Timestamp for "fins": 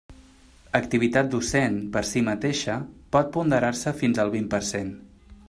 4.01-4.25